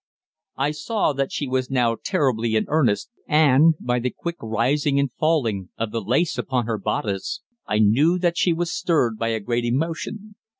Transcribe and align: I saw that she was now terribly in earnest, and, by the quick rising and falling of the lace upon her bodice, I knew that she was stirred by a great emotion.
I 0.57 0.71
saw 0.71 1.13
that 1.13 1.31
she 1.31 1.47
was 1.47 1.69
now 1.69 1.95
terribly 2.03 2.55
in 2.55 2.65
earnest, 2.69 3.11
and, 3.27 3.75
by 3.79 3.99
the 3.99 4.09
quick 4.09 4.37
rising 4.41 4.99
and 4.99 5.11
falling 5.19 5.69
of 5.77 5.91
the 5.91 6.01
lace 6.01 6.39
upon 6.39 6.65
her 6.65 6.79
bodice, 6.79 7.41
I 7.67 7.77
knew 7.77 8.17
that 8.17 8.35
she 8.35 8.51
was 8.51 8.73
stirred 8.73 9.19
by 9.19 9.27
a 9.27 9.39
great 9.39 9.63
emotion. 9.63 10.33